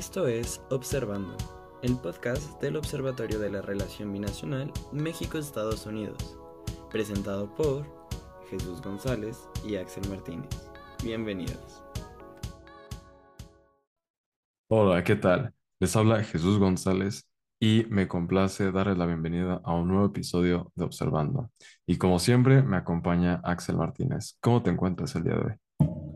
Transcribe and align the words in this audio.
Esto 0.00 0.26
es 0.26 0.62
Observando, 0.70 1.36
el 1.82 1.94
podcast 1.98 2.58
del 2.62 2.76
Observatorio 2.76 3.38
de 3.38 3.50
la 3.50 3.60
Relación 3.60 4.10
Binacional 4.10 4.72
México-Estados 4.92 5.84
Unidos, 5.84 6.38
presentado 6.90 7.54
por 7.54 7.84
Jesús 8.48 8.80
González 8.80 9.46
y 9.62 9.76
Axel 9.76 10.08
Martínez. 10.08 10.48
Bienvenidos. 11.04 11.82
Hola, 14.70 15.04
¿qué 15.04 15.16
tal? 15.16 15.52
Les 15.78 15.94
habla 15.94 16.24
Jesús 16.24 16.58
González 16.58 17.28
y 17.60 17.84
me 17.90 18.08
complace 18.08 18.72
darles 18.72 18.96
la 18.96 19.04
bienvenida 19.04 19.60
a 19.62 19.74
un 19.74 19.88
nuevo 19.88 20.06
episodio 20.06 20.72
de 20.76 20.86
Observando. 20.86 21.50
Y 21.86 21.98
como 21.98 22.18
siempre, 22.18 22.62
me 22.62 22.78
acompaña 22.78 23.42
Axel 23.44 23.76
Martínez. 23.76 24.38
¿Cómo 24.40 24.62
te 24.62 24.70
encuentras 24.70 25.14
el 25.14 25.24
día 25.24 25.34
de 25.34 25.40
hoy? 25.40 26.09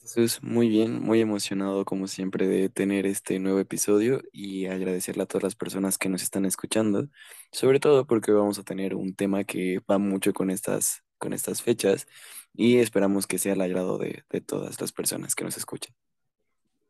Jesús, 0.00 0.42
muy 0.42 0.68
bien, 0.68 1.00
muy 1.02 1.20
emocionado 1.20 1.84
como 1.84 2.08
siempre 2.08 2.48
de 2.48 2.68
tener 2.68 3.06
este 3.06 3.38
nuevo 3.38 3.60
episodio 3.60 4.20
y 4.32 4.66
agradecerle 4.66 5.22
a 5.22 5.26
todas 5.26 5.44
las 5.44 5.54
personas 5.54 5.98
que 5.98 6.08
nos 6.08 6.22
están 6.22 6.44
escuchando, 6.44 7.08
sobre 7.52 7.78
todo 7.78 8.06
porque 8.06 8.32
vamos 8.32 8.58
a 8.58 8.64
tener 8.64 8.94
un 8.94 9.14
tema 9.14 9.44
que 9.44 9.80
va 9.90 9.98
mucho 9.98 10.32
con 10.32 10.50
estas, 10.50 11.04
con 11.18 11.32
estas 11.32 11.62
fechas 11.62 12.06
y 12.52 12.78
esperamos 12.78 13.26
que 13.26 13.38
sea 13.38 13.52
al 13.52 13.60
agrado 13.60 13.98
de, 13.98 14.24
de 14.30 14.40
todas 14.40 14.80
las 14.80 14.92
personas 14.92 15.34
que 15.34 15.44
nos 15.44 15.56
escuchan. 15.56 15.94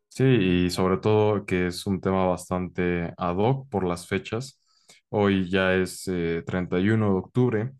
Sí, 0.08 0.24
y 0.24 0.70
sobre 0.70 0.96
todo 0.96 1.44
que 1.44 1.66
es 1.66 1.86
un 1.86 2.00
tema 2.00 2.26
bastante 2.26 3.12
ad 3.18 3.36
hoc 3.36 3.68
por 3.68 3.84
las 3.84 4.08
fechas. 4.08 4.58
Hoy 5.10 5.50
ya 5.50 5.74
es 5.74 6.08
eh, 6.08 6.42
31 6.46 7.12
de 7.12 7.18
octubre 7.18 7.72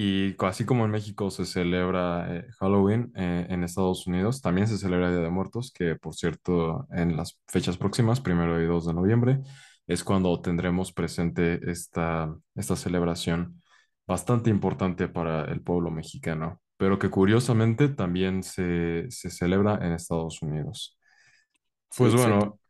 y 0.00 0.36
así 0.44 0.64
como 0.64 0.84
en 0.84 0.92
México 0.92 1.28
se 1.28 1.44
celebra 1.44 2.32
eh, 2.32 2.46
Halloween, 2.60 3.10
eh, 3.16 3.46
en 3.50 3.64
Estados 3.64 4.06
Unidos 4.06 4.40
también 4.40 4.68
se 4.68 4.78
celebra 4.78 5.10
Día 5.10 5.18
de 5.18 5.28
Muertos, 5.28 5.72
que 5.72 5.96
por 5.96 6.14
cierto 6.14 6.86
en 6.92 7.16
las 7.16 7.40
fechas 7.48 7.76
próximas, 7.76 8.20
primero 8.20 8.62
y 8.62 8.66
2 8.66 8.86
de 8.86 8.94
noviembre, 8.94 9.40
es 9.88 10.04
cuando 10.04 10.40
tendremos 10.40 10.92
presente 10.92 11.68
esta, 11.68 12.32
esta 12.54 12.76
celebración 12.76 13.60
bastante 14.06 14.50
importante 14.50 15.08
para 15.08 15.46
el 15.46 15.62
pueblo 15.62 15.90
mexicano, 15.90 16.62
pero 16.76 17.00
que 17.00 17.10
curiosamente 17.10 17.88
también 17.88 18.44
se, 18.44 19.10
se 19.10 19.30
celebra 19.30 19.84
en 19.84 19.94
Estados 19.94 20.40
Unidos. 20.42 20.96
Pues 21.96 22.14
bueno, 22.14 22.60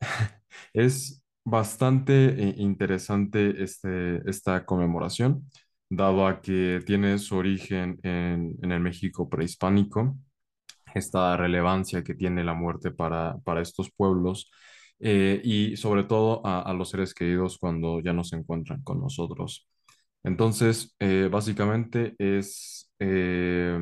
es 0.72 1.22
bastante 1.44 2.28
eh, 2.28 2.54
interesante 2.56 3.62
este, 3.62 4.28
esta 4.28 4.64
conmemoración, 4.64 5.50
dado 5.88 6.26
a 6.26 6.40
que 6.40 6.82
tiene 6.86 7.18
su 7.18 7.36
origen 7.36 7.98
en, 8.02 8.56
en 8.62 8.72
el 8.72 8.80
México 8.80 9.28
prehispánico, 9.28 10.16
esta 10.94 11.36
relevancia 11.36 12.02
que 12.04 12.14
tiene 12.14 12.44
la 12.44 12.54
muerte 12.54 12.90
para, 12.90 13.36
para 13.44 13.62
estos 13.62 13.90
pueblos 13.92 14.50
eh, 15.00 15.40
y 15.44 15.76
sobre 15.76 16.04
todo 16.04 16.46
a, 16.46 16.62
a 16.62 16.72
los 16.74 16.90
seres 16.90 17.14
queridos 17.14 17.58
cuando 17.58 18.00
ya 18.00 18.12
no 18.12 18.24
se 18.24 18.36
encuentran 18.36 18.82
con 18.82 19.00
nosotros. 19.00 19.68
Entonces, 20.24 20.94
eh, 21.00 21.28
básicamente 21.32 22.14
es 22.18 22.90
eh, 23.00 23.78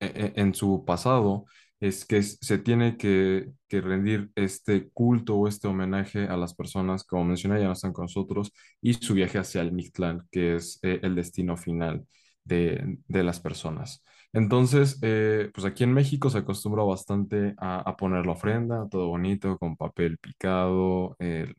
e- 0.00 0.06
e- 0.06 0.40
en 0.40 0.54
su 0.54 0.84
pasado 0.84 1.46
es 1.80 2.04
que 2.06 2.22
se 2.22 2.58
tiene 2.58 2.96
que, 2.96 3.50
que 3.68 3.80
rendir 3.80 4.30
este 4.36 4.90
culto 4.90 5.36
o 5.36 5.48
este 5.48 5.68
homenaje 5.68 6.24
a 6.28 6.36
las 6.36 6.54
personas, 6.54 7.04
como 7.04 7.24
mencioné, 7.24 7.60
ya 7.60 7.66
no 7.66 7.72
están 7.72 7.92
con 7.92 8.04
nosotros, 8.04 8.52
y 8.80 8.94
su 8.94 9.14
viaje 9.14 9.38
hacia 9.38 9.60
el 9.62 9.72
Mictlán, 9.72 10.26
que 10.30 10.56
es 10.56 10.78
eh, 10.82 11.00
el 11.02 11.14
destino 11.14 11.56
final 11.56 12.06
de, 12.44 12.98
de 13.08 13.22
las 13.24 13.40
personas. 13.40 14.02
Entonces, 14.32 14.98
eh, 15.02 15.50
pues 15.54 15.64
aquí 15.66 15.84
en 15.84 15.92
México 15.92 16.28
se 16.30 16.38
acostumbra 16.38 16.82
bastante 16.82 17.54
a, 17.58 17.80
a 17.88 17.96
poner 17.96 18.26
la 18.26 18.32
ofrenda, 18.32 18.88
todo 18.90 19.08
bonito, 19.08 19.58
con 19.58 19.76
papel 19.76 20.18
picado, 20.18 21.16
eh, 21.20 21.52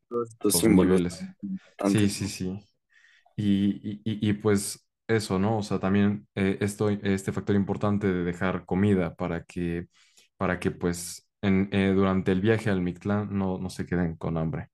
los 0.43 0.57
símbolos 0.59 1.03
niveles. 1.03 1.25
Sí, 1.83 2.09
sí, 2.09 2.27
sí. 2.29 2.59
Y, 3.35 3.99
y- 4.05 4.29
y, 4.29 4.33
pues 4.33 4.84
eso, 5.07 5.39
¿no? 5.39 5.57
O 5.59 5.63
sea, 5.63 5.79
también 5.79 6.27
eh, 6.35 6.57
esto, 6.61 6.89
este 6.89 7.31
factor 7.31 7.55
importante 7.55 8.07
de 8.07 8.23
dejar 8.23 8.65
comida 8.65 9.15
para 9.15 9.43
que, 9.45 9.87
para 10.37 10.59
que 10.59 10.71
pues 10.71 11.27
en, 11.41 11.69
eh, 11.71 11.93
durante 11.95 12.31
el 12.31 12.41
viaje 12.41 12.69
al 12.69 12.81
Mictlán 12.81 13.29
no, 13.37 13.57
no 13.59 13.69
se 13.69 13.85
queden 13.85 14.15
con 14.17 14.37
hambre. 14.37 14.69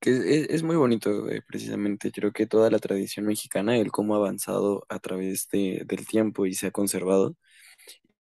Es 0.00 0.62
muy 0.62 0.76
bonito, 0.76 1.28
eh, 1.30 1.42
precisamente. 1.46 2.10
Creo 2.12 2.32
que 2.32 2.46
toda 2.46 2.70
la 2.70 2.78
tradición 2.78 3.26
mexicana, 3.26 3.76
el 3.76 3.90
cómo 3.92 4.14
ha 4.14 4.18
avanzado 4.18 4.84
a 4.88 4.98
través 4.98 5.48
de- 5.50 5.82
del 5.86 6.06
tiempo 6.06 6.46
y 6.46 6.54
se 6.54 6.66
ha 6.68 6.70
conservado, 6.70 7.36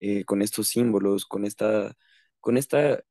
eh, 0.00 0.24
con 0.26 0.42
estos 0.42 0.68
símbolos, 0.68 1.26
con 1.26 1.46
esta, 1.46 1.94
con 2.40 2.58
esta, 2.58 3.02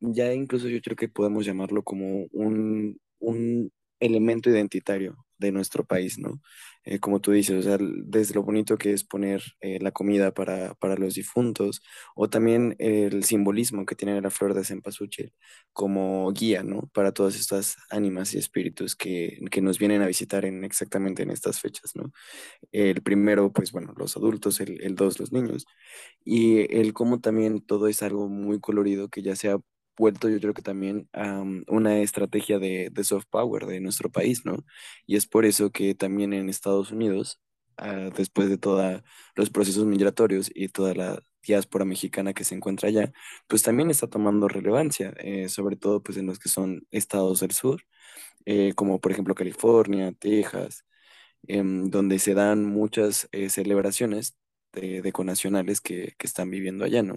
ya 0.00 0.34
incluso 0.34 0.68
yo 0.68 0.80
creo 0.82 0.96
que 0.96 1.08
podemos 1.10 1.46
llamarlo 1.46 1.84
como 1.84 2.26
un, 2.32 3.00
un 3.20 3.72
elemento 4.00 4.50
identitario 4.50 5.25
de 5.38 5.52
nuestro 5.52 5.84
país, 5.84 6.18
¿no? 6.18 6.40
Eh, 6.84 7.00
como 7.00 7.20
tú 7.20 7.32
dices, 7.32 7.56
o 7.58 7.62
sea, 7.62 7.78
desde 7.80 8.34
lo 8.34 8.42
bonito 8.44 8.78
que 8.78 8.92
es 8.92 9.04
poner 9.04 9.42
eh, 9.60 9.78
la 9.80 9.90
comida 9.92 10.32
para, 10.32 10.74
para 10.74 10.96
los 10.96 11.14
difuntos, 11.14 11.82
o 12.14 12.28
también 12.30 12.76
el 12.78 13.24
simbolismo 13.24 13.86
que 13.86 13.96
tiene 13.96 14.20
la 14.20 14.30
flor 14.30 14.54
de 14.54 14.64
cempasúchil 14.64 15.32
como 15.72 16.30
guía, 16.32 16.62
¿no? 16.62 16.88
Para 16.94 17.12
todas 17.12 17.36
estas 17.36 17.76
ánimas 17.90 18.34
y 18.34 18.38
espíritus 18.38 18.96
que, 18.96 19.40
que 19.50 19.60
nos 19.62 19.78
vienen 19.78 20.02
a 20.02 20.06
visitar 20.06 20.44
en 20.44 20.64
exactamente 20.64 21.22
en 21.22 21.30
estas 21.30 21.60
fechas, 21.60 21.92
¿no? 21.96 22.12
El 22.72 23.02
primero, 23.02 23.52
pues 23.52 23.72
bueno, 23.72 23.92
los 23.96 24.16
adultos, 24.16 24.60
el, 24.60 24.82
el 24.82 24.94
dos, 24.96 25.18
los 25.20 25.32
niños 25.32 25.66
y 26.24 26.60
el 26.76 26.92
cómo 26.92 27.20
también 27.20 27.60
todo 27.60 27.88
es 27.88 28.02
algo 28.02 28.28
muy 28.28 28.60
colorido 28.60 29.08
que 29.08 29.22
ya 29.22 29.36
se 29.36 29.50
ha 29.50 29.58
vuelto, 29.96 30.28
yo 30.28 30.40
creo 30.40 30.54
que 30.54 30.62
también 30.62 31.08
am, 31.12 31.64
una 31.68 31.98
estrategia 32.00 32.58
de, 32.58 32.90
de 32.92 33.04
soft 33.04 33.26
power 33.30 33.66
de 33.66 33.80
nuestro 33.80 34.10
país, 34.10 34.44
¿no? 34.44 34.64
Y 35.06 35.16
es 35.16 35.26
por 35.26 35.44
eso 35.46 35.70
que 35.70 35.94
también 35.94 36.32
en 36.32 36.48
Estados 36.48 36.90
Unidos, 36.92 37.40
ah, 37.78 38.10
después 38.16 38.48
de 38.48 38.58
todos 38.58 39.02
los 39.34 39.50
procesos 39.50 39.84
migratorios 39.86 40.50
y 40.54 40.68
toda 40.68 40.94
la 40.94 41.20
diáspora 41.42 41.84
mexicana 41.84 42.34
que 42.34 42.44
se 42.44 42.54
encuentra 42.56 42.88
allá, 42.88 43.12
pues 43.48 43.62
también 43.62 43.90
está 43.90 44.08
tomando 44.08 44.48
relevancia, 44.48 45.14
eh, 45.18 45.48
sobre 45.48 45.76
todo 45.76 46.02
pues 46.02 46.18
en 46.18 46.26
los 46.26 46.38
que 46.38 46.48
son 46.48 46.86
estados 46.90 47.40
del 47.40 47.52
sur, 47.52 47.82
eh, 48.46 48.72
como 48.74 49.00
por 49.00 49.12
ejemplo 49.12 49.34
California, 49.34 50.12
Texas 50.12 50.84
em, 51.48 51.90
donde 51.90 52.18
se 52.18 52.34
dan 52.34 52.64
muchas 52.64 53.28
eh, 53.32 53.50
celebraciones 53.50 54.36
de, 54.80 55.02
de 55.02 55.12
conacionales 55.12 55.80
que, 55.80 56.14
que 56.18 56.26
están 56.26 56.50
viviendo 56.50 56.84
allá, 56.84 57.02
¿no? 57.02 57.16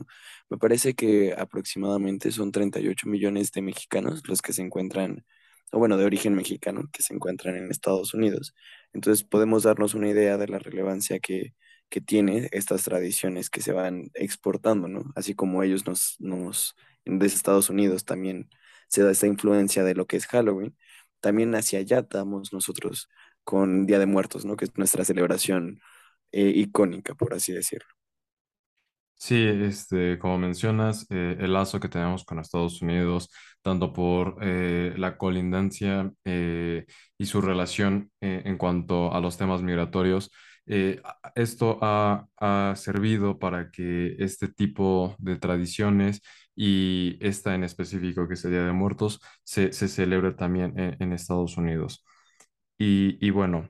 Me 0.50 0.58
parece 0.58 0.96
que 0.96 1.34
aproximadamente 1.38 2.32
son 2.32 2.52
38 2.52 3.08
millones 3.08 3.52
de 3.52 3.62
mexicanos 3.62 4.28
los 4.28 4.42
que 4.42 4.54
se 4.54 4.62
encuentran, 4.64 5.26
o 5.72 5.80
bueno, 5.80 5.98
de 5.98 6.06
origen 6.06 6.36
mexicano, 6.36 6.90
que 6.92 7.04
se 7.04 7.14
encuentran 7.14 7.56
en 7.56 7.72
Estados 7.72 8.14
Unidos. 8.14 8.56
Entonces 8.94 9.24
podemos 9.24 9.64
darnos 9.64 9.94
una 9.94 10.10
idea 10.10 10.38
de 10.38 10.48
la 10.48 10.60
relevancia 10.60 11.20
que, 11.20 11.54
que 11.90 12.02
tiene 12.02 12.50
estas 12.52 12.84
tradiciones 12.84 13.50
que 13.50 13.62
se 13.62 13.74
van 13.74 14.10
exportando, 14.14 14.88
¿no? 14.88 15.12
Así 15.16 15.36
como 15.36 15.64
ellos 15.64 15.86
nos, 15.88 16.16
nos, 16.20 16.76
desde 17.06 17.36
Estados 17.36 17.70
Unidos 17.70 18.06
también 18.06 18.50
se 18.88 19.04
da 19.04 19.12
esta 19.12 19.28
influencia 19.28 19.84
de 19.84 19.96
lo 19.96 20.08
que 20.08 20.18
es 20.18 20.28
Halloween, 20.28 20.76
también 21.22 21.54
hacia 21.56 21.80
allá 21.80 22.02
damos 22.04 22.54
nosotros 22.54 23.10
con 23.44 23.86
Día 23.86 24.00
de 24.00 24.06
Muertos, 24.06 24.46
¿no? 24.46 24.56
Que 24.56 24.66
es 24.66 24.78
nuestra 24.78 25.06
celebración 25.06 25.82
eh, 26.32 26.52
icónica, 26.56 27.16
por 27.16 27.34
así 27.34 27.54
decirlo. 27.54 27.88
Sí, 29.16 29.36
este, 29.46 30.18
como 30.18 30.38
mencionas, 30.38 31.06
eh, 31.10 31.36
el 31.40 31.52
lazo 31.54 31.80
que 31.80 31.90
tenemos 31.90 32.24
con 32.24 32.40
Estados 32.40 32.82
Unidos, 32.82 33.30
tanto 33.62 33.92
por 33.92 34.38
eh, 34.42 34.94
la 34.98 35.18
colindancia 35.18 36.10
eh, 36.24 36.86
y 37.18 37.26
su 37.26 37.42
relación 37.42 38.12
en 38.22 38.58
cuanto 38.58 39.14
a 39.14 39.20
los 39.20 39.38
temas 39.38 39.62
migratorios, 39.62 40.32
esto 41.36 41.80
ha, 41.82 42.28
ha 42.38 42.76
servido 42.76 43.40
para 43.40 43.72
que 43.72 44.16
este 44.20 44.48
tipo 44.50 45.16
de 45.20 45.38
tradiciones 45.38 46.22
y 46.56 47.18
esta 47.22 47.56
en 47.56 47.64
específico, 47.64 48.28
que 48.28 48.36
es 48.36 48.46
el 48.46 48.52
Día 48.52 48.64
de 48.66 48.72
Muertos, 48.74 49.20
se, 49.44 49.74
se 49.74 49.88
celebre 49.88 50.34
también 50.34 50.78
en, 50.80 50.96
en 51.02 51.14
Estados 51.14 51.58
Unidos. 51.58 52.06
Y, 52.80 53.18
y 53.26 53.32
bueno. 53.32 53.70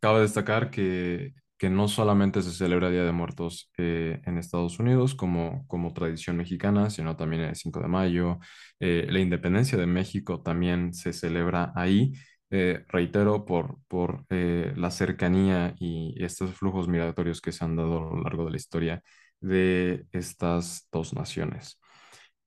Cabe 0.00 0.20
destacar 0.22 0.70
que, 0.70 1.34
que 1.58 1.68
no 1.70 1.88
solamente 1.88 2.42
se 2.42 2.52
celebra 2.52 2.90
Día 2.90 3.04
de 3.04 3.12
Muertos 3.12 3.70
eh, 3.78 4.20
en 4.24 4.38
Estados 4.38 4.78
Unidos 4.78 5.14
como, 5.14 5.66
como 5.66 5.92
tradición 5.92 6.36
mexicana, 6.38 6.88
sino 6.90 7.16
también 7.16 7.42
el 7.42 7.56
5 7.56 7.80
de 7.80 7.88
mayo. 7.88 8.38
Eh, 8.80 9.06
la 9.10 9.20
independencia 9.20 9.76
de 9.78 9.86
México 9.86 10.42
también 10.42 10.94
se 10.94 11.12
celebra 11.12 11.72
ahí, 11.76 12.12
eh, 12.50 12.84
reitero, 12.88 13.44
por, 13.44 13.78
por 13.88 14.24
la 14.30 14.90
cercanía 14.90 15.74
y 15.78 16.14
estos 16.24 16.54
flujos 16.54 16.88
migratorios 16.88 17.40
que 17.40 17.52
se 17.52 17.64
han 17.64 17.76
dado 17.76 17.98
a 17.98 18.16
lo 18.16 18.22
largo 18.22 18.44
de 18.46 18.50
la 18.52 18.56
historia 18.56 19.02
de 19.40 20.06
estas 20.12 20.88
dos 20.92 21.14
naciones. 21.14 21.78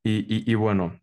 Y, 0.04 0.50
y 0.52 0.56
bueno. 0.56 1.00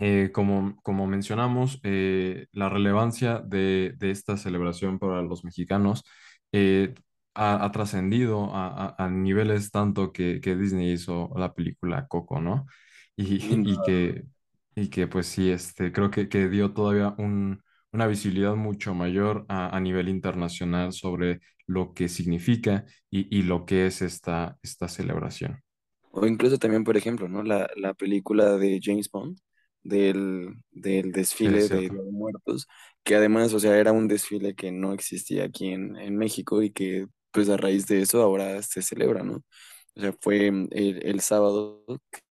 Eh, 0.00 0.30
como, 0.32 0.76
como 0.82 1.06
mencionamos, 1.08 1.80
eh, 1.82 2.46
la 2.52 2.68
relevancia 2.68 3.40
de, 3.40 3.94
de 3.98 4.10
esta 4.12 4.36
celebración 4.36 4.98
para 5.00 5.22
los 5.22 5.44
mexicanos 5.44 6.04
eh, 6.52 6.94
ha, 7.34 7.64
ha 7.64 7.72
trascendido 7.72 8.54
a, 8.54 8.94
a- 8.96 9.04
a 9.06 9.10
niveles 9.10 9.70
tanto 9.72 10.12
que, 10.12 10.40
que 10.40 10.54
Disney 10.56 10.92
hizo 10.92 11.30
la 11.36 11.52
película 11.54 12.06
Coco, 12.08 12.40
¿no? 12.40 12.66
Y, 13.16 13.60
y 13.64 13.80
que, 13.82 14.24
y 14.76 14.88
que 14.88 15.06
pues 15.08 15.26
sí, 15.26 15.50
este, 15.50 15.90
creo 15.92 16.10
que, 16.10 16.28
que 16.28 16.48
dio 16.48 16.72
todavía 16.72 17.14
un, 17.18 17.60
una 17.92 18.06
visibilidad 18.06 18.54
mucho 18.56 18.94
mayor 18.94 19.44
a, 19.48 19.76
a 19.76 19.80
nivel 19.80 20.08
internacional 20.08 20.92
sobre 20.92 21.40
lo 21.66 21.92
que 21.94 22.08
significa 22.08 22.84
y, 23.10 23.26
y 23.36 23.42
lo 23.42 23.66
que 23.66 23.86
es 23.86 24.00
esta, 24.02 24.58
esta 24.62 24.88
celebración. 24.88 25.60
O 26.10 26.26
incluso 26.26 26.58
también, 26.58 26.84
por 26.84 26.96
ejemplo, 26.96 27.28
¿no? 27.28 27.42
La, 27.42 27.68
la 27.76 27.94
película 27.94 28.56
de 28.58 28.80
James 28.82 29.10
Bond, 29.10 29.38
del, 29.82 30.54
del 30.70 31.12
Sí, 31.42 31.50
desfile 31.50 31.68
de 31.68 31.90
de 31.90 32.02
Muertos, 32.12 32.66
que 33.04 33.14
además, 33.16 33.54
o 33.54 33.60
sea, 33.60 33.76
era 33.78 33.92
un 33.92 34.08
desfile 34.08 34.54
que 34.54 34.72
no 34.72 34.92
existía 34.92 35.44
aquí 35.44 35.68
en, 35.72 35.96
en 35.96 36.16
México 36.16 36.62
y 36.62 36.70
que, 36.72 37.06
pues 37.32 37.48
a 37.48 37.56
raíz 37.56 37.86
de 37.86 38.02
eso, 38.02 38.22
ahora 38.22 38.62
se 38.62 38.82
celebra, 38.82 39.22
¿no? 39.22 39.44
O 39.96 40.00
sea, 40.00 40.12
fue 40.20 40.50
mm, 40.50 40.68
el, 40.72 41.06
el 41.06 41.20
sábado 41.20 41.84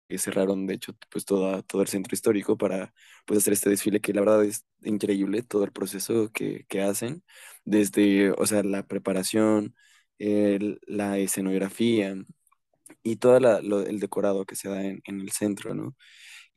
que 0.08 0.18
cerraron, 0.18 0.66
de 0.68 0.74
hecho, 0.76 0.94
pues 1.12 1.26
toda, 1.26 1.62
todo 1.64 1.82
el 1.84 1.88
centro 1.88 2.14
histórico 2.16 2.58
para, 2.58 2.94
pues, 3.26 3.40
hacer 3.40 3.54
este 3.54 3.70
desfile 3.70 4.02
que 4.02 4.14
la 4.14 4.22
verdad 4.22 4.44
es 4.46 4.66
increíble, 4.84 5.44
todo 5.44 5.64
el 5.66 5.72
proceso 5.72 6.32
que, 6.32 6.66
que 6.68 6.82
hacen, 6.82 7.24
desde, 7.66 8.32
o 8.32 8.46
sea, 8.48 8.64
la 8.64 8.86
preparación, 8.88 9.76
el- 10.18 10.80
la 10.88 11.18
escenografía 11.20 12.16
y 13.04 13.18
todo 13.18 13.40
la- 13.40 13.62
lo- 13.62 13.82
el 13.86 14.00
decorado 14.00 14.46
que 14.46 14.56
se 14.56 14.70
da 14.70 14.84
en, 14.86 15.02
en 15.06 15.22
el 15.22 15.32
centro, 15.32 15.74
¿no? 15.76 15.96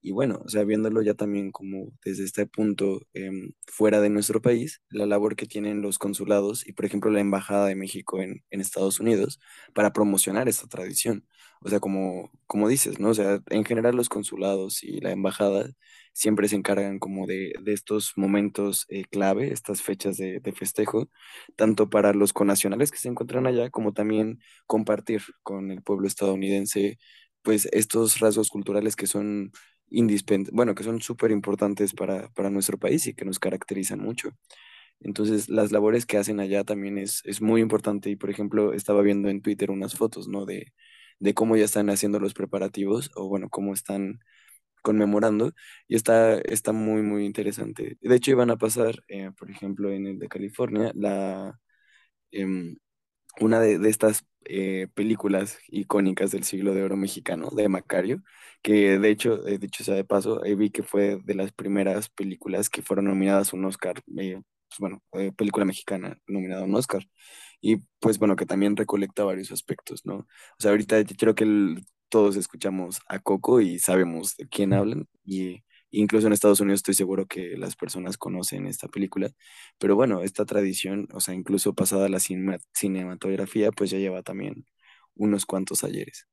Y 0.04 0.10
bueno, 0.12 0.43
o 0.44 0.49
sea, 0.49 0.64
viéndolo 0.64 1.00
ya 1.02 1.14
también 1.14 1.52
como 1.52 1.93
desde 2.04 2.25
este 2.25 2.44
punto 2.46 3.02
em, 3.14 3.52
fuera 3.66 4.00
de 4.00 4.10
nuestro 4.10 4.43
país, 4.43 4.82
la 4.90 5.06
labor 5.06 5.37
que 5.37 5.46
tienen 5.46 5.81
los 5.81 5.99
consulados 5.99 6.66
y, 6.66 6.72
por 6.72 6.84
ejemplo, 6.87 7.10
la 7.12 7.20
Embajada 7.20 7.66
de 7.69 7.76
México 7.76 8.20
en, 8.20 8.43
en 8.50 8.60
Estados 8.60 8.99
Unidos 9.00 9.38
para 9.75 9.93
promocionar 9.93 10.49
esta 10.49 10.66
tradición. 10.66 11.25
O 11.60 11.69
sea, 11.69 11.78
como, 11.81 12.32
como 12.49 12.69
dices, 12.69 12.99
¿no? 12.99 13.10
O 13.10 13.14
sea, 13.14 13.40
en 13.50 13.64
general 13.64 13.94
los 13.96 14.08
consulados 14.08 14.82
y 14.82 15.00
la 15.00 15.12
embajada 15.12 15.70
siempre 16.12 16.48
se 16.48 16.56
encargan 16.56 16.98
como 16.98 17.26
de, 17.26 17.52
de 17.62 17.72
estos 17.72 18.12
momentos 18.16 18.84
eh, 18.88 19.05
clave, 19.10 19.52
estas 19.52 19.82
fechas 19.82 20.16
de, 20.16 20.40
de 20.40 20.52
festejo, 20.52 21.08
tanto 21.56 21.88
para 21.90 22.12
los 22.12 22.32
connacionales 22.32 22.90
que 22.90 22.98
se 22.98 23.08
encuentran 23.08 23.46
allá, 23.46 23.70
como 23.70 23.93
también 23.93 24.40
compartir 24.66 25.22
con 25.43 25.70
el 25.70 25.82
pueblo 25.82 26.06
estadounidense, 26.08 26.98
pues 27.43 27.69
estos 27.72 28.19
rasgos 28.20 28.50
culturales 28.50 28.96
que 28.96 29.06
son 29.06 29.52
indispens 29.92 30.50
bueno, 30.52 30.74
que 30.74 30.84
son 30.84 31.00
súper 31.00 31.30
importantes 31.30 31.94
para, 31.94 32.28
para 32.30 32.50
nuestro 32.50 32.78
país 32.78 33.06
y 33.06 33.14
que 33.14 33.24
nos 33.24 33.38
caracterizan 33.38 34.00
mucho. 34.00 34.30
Entonces, 35.00 35.48
las 35.48 35.72
labores 35.72 36.06
que 36.06 36.18
hacen 36.18 36.40
allá 36.40 36.64
también 36.64 36.98
es, 36.98 37.22
es 37.24 37.40
muy 37.42 37.60
importante. 37.60 38.10
Y, 38.10 38.16
por 38.16 38.30
ejemplo, 38.30 38.72
estaba 38.72 39.02
viendo 39.02 39.28
en 39.28 39.42
Twitter 39.42 39.70
unas 39.70 39.94
fotos, 39.96 40.28
¿no? 40.28 40.46
De, 40.46 40.72
de 41.18 41.34
cómo 41.34 41.56
ya 41.56 41.64
están 41.64 41.90
haciendo 41.90 42.20
los 42.20 42.34
preparativos 42.34 43.10
o, 43.16 43.28
bueno, 43.28 43.48
cómo 43.50 43.74
están 43.74 44.20
conmemorando. 44.82 45.52
Y 45.88 45.96
está, 45.96 46.38
está 46.40 46.72
muy, 46.72 47.02
muy 47.02 47.26
interesante. 47.26 47.98
De 48.00 48.16
hecho, 48.16 48.32
iban 48.32 48.50
a 48.50 48.58
pasar, 48.58 48.96
eh, 49.08 49.30
por 49.38 49.50
ejemplo, 49.50 49.90
en 49.92 50.06
el 50.06 50.18
de 50.18 50.28
California, 50.28 50.92
la, 50.94 51.58
em, 52.32 52.76
una 53.40 53.61
de, 53.61 53.79
de 53.79 53.88
estas 53.90 54.25
eh, 54.44 54.88
películas 54.94 55.58
icónicas 55.69 56.31
del 56.32 56.44
siglo 56.44 56.75
de 56.75 56.82
oro 56.82 56.96
mexicano, 56.96 57.49
de 57.50 57.69
Macario, 57.69 58.23
que 58.62 58.99
de 58.99 59.11
hecho, 59.11 59.46
eh, 59.46 59.58
dicho 59.58 59.84
sea 59.84 59.94
de 59.94 60.05
paso, 60.05 60.44
eh, 60.44 60.55
vi 60.55 60.70
que 60.70 60.82
fue 60.82 61.19
de 61.25 61.34
las 61.34 61.52
primeras 61.52 62.08
películas 62.11 62.69
que 62.70 62.82
fueron 62.82 63.06
nominadas 63.06 63.52
a 63.52 63.56
un 63.56 63.64
Oscar, 63.64 64.00
eh, 64.19 64.40
pues 64.69 64.79
bueno, 64.79 65.02
eh, 65.12 65.32
película 65.32 65.64
mexicana 65.64 66.19
nominada 66.26 66.62
a 66.62 66.64
un 66.64 66.75
Oscar. 66.75 67.02
Y 67.61 67.76
pues 68.00 68.19
bueno, 68.19 68.37
que 68.37 68.46
también 68.46 68.76
recolecta 68.76 69.25
varios 69.25 69.52
aspectos, 69.52 70.05
¿no? 70.05 70.17
O 70.19 70.26
sea, 70.58 70.70
ahorita 70.73 71.00
yo 71.02 71.17
creo 71.17 71.34
que 71.34 71.44
el- 71.44 71.84
todos 72.08 72.37
escuchamos 72.37 73.00
a 73.08 73.19
Coco 73.20 73.61
y 73.61 73.79
sabemos 73.79 74.37
de 74.37 74.46
quién 74.49 74.73
hablan, 74.75 75.06
y 75.25 75.62
incluso 75.92 76.26
en 76.26 76.32
Estados 76.34 76.60
Unidos 76.60 76.78
estoy 76.80 76.94
seguro 76.94 77.26
que 77.26 77.56
las 77.58 77.76
personas 77.76 78.18
conocen 78.18 78.66
esta 78.66 78.88
película 78.88 79.30
pero 79.78 79.96
bueno, 79.96 80.22
esta 80.22 80.44
tradición, 80.46 81.08
o 81.12 81.20
sea, 81.20 81.34
incluso 81.34 81.74
pasada 81.74 82.08
la 82.08 82.20
cinema- 82.20 82.58
cinematografía, 82.74 83.72
pues 83.72 83.90
ya 83.90 83.98
lleva 83.98 84.22
también 84.22 84.66
unos 85.16 85.46
cuantos 85.46 85.84
ayeres. 85.84 86.26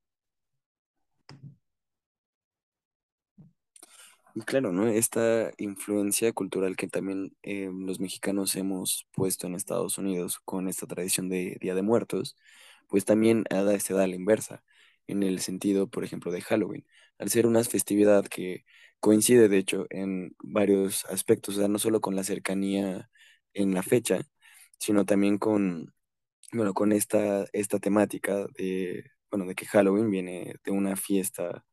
Y 4.36 4.42
claro, 4.42 4.72
¿no? 4.72 4.88
Esta 4.88 5.52
influencia 5.58 6.32
cultural 6.34 6.76
que 6.78 6.88
también 6.88 7.36
eh, 7.44 7.70
los 7.74 8.00
mexicanos 8.00 8.56
hemos 8.56 9.08
puesto 9.12 9.48
en 9.48 9.56
Estados 9.56 9.98
Unidos 9.98 10.40
con 10.46 10.68
esta 10.70 10.86
tradición 10.88 11.30
de 11.30 11.58
Día 11.60 11.74
de 11.76 11.82
Muertos, 11.82 12.38
pues 12.88 13.06
también 13.06 13.46
se 13.80 13.94
da 13.94 14.04
a 14.04 14.08
la 14.08 14.16
inversa, 14.16 14.64
en 15.08 15.24
el 15.24 15.40
sentido, 15.42 15.90
por 15.90 16.04
ejemplo, 16.04 16.32
de 16.32 16.42
Halloween. 16.42 16.86
Al 17.18 17.30
ser 17.30 17.48
una 17.48 17.64
festividad 17.64 18.26
que 18.28 18.66
coincide, 19.00 19.50
de 19.50 19.58
hecho, 19.58 19.88
en 19.90 20.36
varios 20.44 21.06
aspectos, 21.06 21.56
o 21.58 21.60
sea, 21.60 21.68
no 21.68 21.80
solo 21.80 22.02
con 22.02 22.16
la 22.16 22.24
cercanía 22.24 23.10
en 23.54 23.74
la 23.74 23.84
fecha, 23.84 24.22
sino 24.80 25.06
también 25.06 25.38
con, 25.38 25.94
bueno, 26.54 26.74
con 26.74 26.92
esta, 26.94 27.46
esta 27.54 27.80
temática 27.80 28.48
de, 28.58 29.06
bueno, 29.32 29.46
de 29.48 29.56
que 29.56 29.66
Halloween 29.68 30.12
viene 30.12 30.56
de 30.66 30.72
una 30.72 30.96
fiesta, 30.98 31.66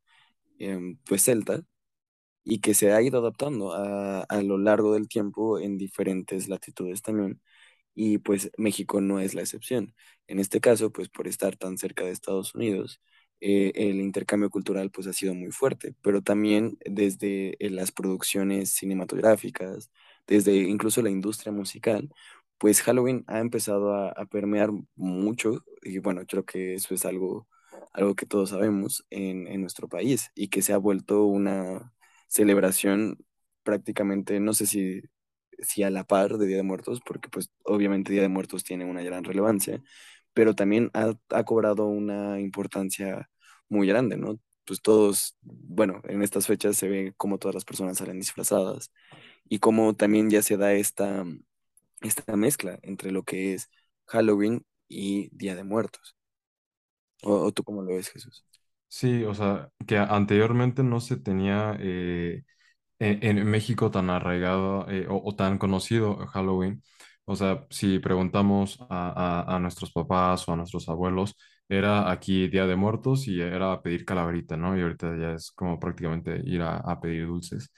em, 0.59 0.97
pues 1.05 1.23
celta 1.23 1.61
y 2.43 2.59
que 2.61 2.73
se 2.73 2.93
ha 2.93 3.01
ido 3.01 3.19
adaptando 3.19 3.73
a, 3.73 4.21
a 4.23 4.41
lo 4.43 4.57
largo 4.57 4.93
del 4.93 5.07
tiempo 5.09 5.59
en 5.59 5.77
diferentes 5.77 6.47
latitudes 6.47 7.01
también. 7.01 7.41
Y 7.95 8.19
pues 8.19 8.51
México 8.57 9.01
no 9.01 9.19
es 9.21 9.35
la 9.35 9.41
excepción. 9.41 9.95
En 10.27 10.39
este 10.39 10.61
caso, 10.61 10.91
pues 10.91 11.09
por 11.09 11.27
estar 11.27 11.57
tan 11.57 11.77
cerca 11.79 12.05
de 12.05 12.11
Estados 12.11 12.55
Unidos, 12.55 13.01
eh, 13.41 13.71
el 13.75 13.99
intercambio 14.01 14.49
cultural 14.49 14.91
pues 14.91 15.07
ha 15.07 15.13
sido 15.13 15.33
muy 15.35 15.51
fuerte, 15.51 15.95
pero 16.01 16.21
también 16.21 16.77
desde 16.85 17.55
eh, 17.65 17.69
las 17.69 17.91
producciones 17.91 18.71
cinematográficas, 18.71 19.91
desde 20.27 20.55
incluso 20.55 21.01
la 21.01 21.09
industria 21.09 21.51
musical, 21.51 22.09
pues 22.57 22.81
Halloween 22.81 23.23
ha 23.27 23.39
empezado 23.39 23.93
a, 23.93 24.09
a 24.11 24.25
permear 24.25 24.71
mucho 24.95 25.63
y 25.83 25.99
bueno, 25.99 26.21
creo 26.27 26.45
que 26.45 26.73
eso 26.75 26.93
es 26.95 27.05
algo, 27.05 27.47
algo 27.93 28.15
que 28.15 28.25
todos 28.25 28.49
sabemos 28.49 29.05
en, 29.09 29.47
en 29.47 29.61
nuestro 29.61 29.87
país 29.87 30.31
y 30.35 30.47
que 30.49 30.61
se 30.61 30.73
ha 30.73 30.77
vuelto 30.77 31.25
una 31.25 31.93
celebración 32.27 33.17
prácticamente, 33.63 34.39
no 34.39 34.53
sé 34.53 34.65
si, 34.65 35.01
si 35.59 35.83
a 35.83 35.89
la 35.89 36.03
par 36.05 36.37
de 36.37 36.47
Día 36.47 36.57
de 36.57 36.63
Muertos, 36.63 37.01
porque 37.05 37.29
pues 37.29 37.51
obviamente 37.63 38.11
Día 38.13 38.21
de 38.21 38.27
Muertos 38.29 38.63
tiene 38.63 38.85
una 38.85 39.01
gran 39.03 39.23
relevancia, 39.23 39.81
pero 40.37 40.53
también 40.53 40.91
ha, 40.93 41.15
ha 41.31 41.43
cobrado 41.45 41.87
una 41.87 42.39
importancia 42.39 43.27
muy 43.69 43.87
grande, 43.87 44.17
¿no? 44.17 44.39
Pues 44.67 44.83
todos, 44.83 45.35
bueno, 45.41 45.99
en 46.03 46.21
estas 46.21 46.45
fechas 46.45 46.77
se 46.77 46.87
ve 46.87 47.13
cómo 47.17 47.39
todas 47.39 47.55
las 47.55 47.65
personas 47.65 47.97
salen 47.97 48.19
disfrazadas 48.19 48.91
y 49.49 49.57
cómo 49.57 49.95
también 49.95 50.29
ya 50.29 50.43
se 50.43 50.55
da 50.55 50.73
esta, 50.73 51.25
esta 52.01 52.35
mezcla 52.35 52.77
entre 52.83 53.09
lo 53.09 53.23
que 53.23 53.55
es 53.55 53.71
Halloween 54.05 54.63
y 54.87 55.35
Día 55.35 55.55
de 55.55 55.63
Muertos. 55.63 56.15
¿O, 57.23 57.51
tú 57.51 57.63
cómo 57.63 57.81
lo 57.81 57.95
ves, 57.95 58.09
Jesús? 58.09 58.45
Sí, 58.89 59.23
o 59.23 59.33
sea, 59.33 59.71
que 59.87 59.97
anteriormente 59.97 60.83
no 60.83 60.99
se 60.99 61.17
tenía 61.17 61.75
eh, 61.79 62.43
en, 62.99 63.39
en 63.39 63.43
México 63.49 63.89
tan 63.89 64.11
arraigado 64.11 64.87
eh, 64.87 65.07
o 65.09 65.35
tan 65.35 65.57
conocido 65.57 66.27
Halloween. 66.27 66.83
O 67.29 67.35
sea, 67.35 67.65
si 67.69 67.99
preguntamos 67.99 68.79
a, 68.89 69.43
a- 69.49 69.55
a 69.57 69.59
nuestros 69.59 69.91
papás 69.91 70.47
o 70.47 70.53
a 70.53 70.55
nuestros 70.57 70.89
abuelos, 70.89 71.35
era 71.69 72.11
aquí 72.11 72.47
Día 72.49 72.65
de 72.67 72.75
Muertos 72.77 73.27
y 73.27 73.41
era 73.41 73.81
pedir 73.81 74.05
calaverita, 74.05 74.57
¿no? 74.57 74.77
Y 74.77 74.81
ahorita 74.81 75.15
ya 75.17 75.33
es 75.33 75.51
como 75.51 75.79
prácticamente 75.79 76.41
ir 76.45 76.61
a, 76.61 76.77
a 76.77 76.99
pedir 77.01 77.27
dulces. 77.27 77.71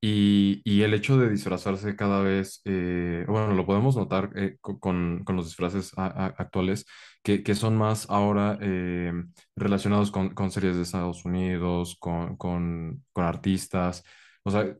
Y, 0.00 0.60
y 0.64 0.82
el 0.82 0.92
hecho 0.94 1.16
de 1.18 1.30
disfrazarse 1.30 1.96
cada 1.96 2.20
vez, 2.20 2.60
eh, 2.66 3.24
bueno, 3.26 3.54
lo 3.54 3.64
podemos 3.66 3.96
notar 3.96 4.30
eh, 4.36 4.58
co- 4.60 4.78
con, 4.78 5.24
con 5.24 5.36
los 5.36 5.46
disfraces 5.46 5.92
actuales, 5.96 6.84
que, 7.22 7.42
que 7.42 7.54
son 7.54 7.76
más 7.78 8.08
ahora 8.10 8.58
eh, 8.60 9.12
relacionados 9.56 10.10
con, 10.10 10.34
con 10.34 10.50
series 10.50 10.76
de 10.76 10.82
Estados 10.82 11.24
Unidos, 11.24 11.96
con, 11.98 12.36
con, 12.36 13.02
con 13.14 13.24
artistas. 13.24 14.04
O 14.42 14.50
sea, 14.50 14.76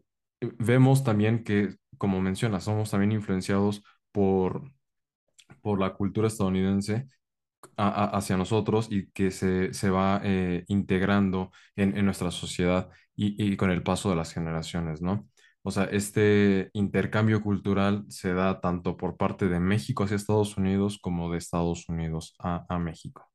vemos 0.58 1.04
también 1.04 1.44
que, 1.44 1.76
como 1.98 2.20
mencionas, 2.20 2.64
somos 2.64 2.90
también 2.90 3.12
influenciados 3.12 3.82
por, 4.14 4.72
por 5.62 5.80
la 5.80 5.94
cultura 5.94 6.28
estadounidense 6.28 7.08
hacia 7.76 8.36
nosotros 8.38 8.88
y 8.90 9.10
que 9.12 9.30
se, 9.32 9.74
se 9.74 9.90
va 9.90 10.20
eh, 10.24 10.64
integrando 10.68 11.52
en, 11.76 11.96
en 11.98 12.04
nuestra 12.06 12.30
sociedad 12.32 12.90
y, 13.16 13.42
y 13.52 13.56
con 13.56 13.70
el 13.70 13.82
paso 13.84 14.10
de 14.10 14.16
las 14.16 14.32
generaciones, 14.34 15.02
¿no? 15.02 15.28
O 15.62 15.70
sea, 15.72 15.84
este 15.86 16.70
intercambio 16.74 17.42
cultural 17.42 18.04
se 18.08 18.34
da 18.34 18.60
tanto 18.60 18.96
por 18.98 19.16
parte 19.16 19.48
de 19.48 19.60
México 19.60 20.04
hacia 20.04 20.16
Estados 20.16 20.56
Unidos 20.58 20.98
como 21.02 21.32
de 21.32 21.38
Estados 21.38 21.88
Unidos 21.88 22.34
a, 22.40 22.66
a 22.68 22.78
México. 22.80 23.30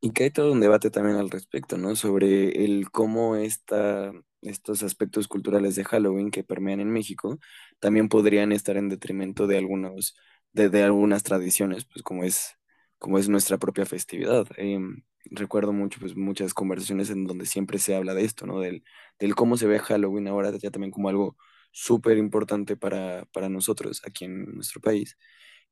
Y 0.00 0.12
que 0.12 0.24
hay 0.24 0.30
todo 0.30 0.52
un 0.52 0.60
debate 0.60 0.90
también 0.90 1.16
al 1.16 1.30
respecto, 1.30 1.76
¿no? 1.78 1.96
Sobre 1.96 2.64
el 2.64 2.90
cómo 2.90 3.36
esta, 3.36 4.12
estos 4.42 4.82
aspectos 4.82 5.28
culturales 5.28 5.74
de 5.76 5.84
Halloween 5.84 6.30
que 6.30 6.44
permean 6.44 6.80
en 6.80 6.90
México 6.90 7.38
también 7.80 8.08
podrían 8.08 8.52
estar 8.52 8.76
en 8.76 8.88
detrimento 8.88 9.46
de 9.46 9.58
algunos, 9.58 10.16
de, 10.52 10.68
de 10.70 10.82
algunas 10.84 11.22
tradiciones, 11.22 11.84
pues 11.86 12.02
como 12.02 12.24
es, 12.24 12.54
como 12.98 13.18
es 13.18 13.28
nuestra 13.28 13.58
propia 13.58 13.86
festividad. 13.86 14.46
Em, 14.56 15.02
recuerdo 15.30 15.72
mucho, 15.72 16.00
pues, 16.00 16.16
muchas 16.16 16.54
conversaciones 16.54 17.10
en 17.10 17.24
donde 17.26 17.46
siempre 17.46 17.78
se 17.78 17.94
habla 17.96 18.14
de 18.14 18.24
esto, 18.24 18.46
¿no? 18.46 18.60
Del, 18.60 18.84
del 19.18 19.34
cómo 19.34 19.56
se 19.56 19.66
ve 19.66 19.78
Halloween 19.78 20.28
ahora 20.28 20.50
ya 20.56 20.70
también 20.70 20.90
como 20.92 21.08
algo 21.08 21.36
súper 21.72 22.18
importante 22.18 22.76
para, 22.76 23.24
para 23.32 23.48
nosotros 23.48 24.00
aquí 24.04 24.24
en 24.24 24.54
nuestro 24.54 24.80
país. 24.80 25.16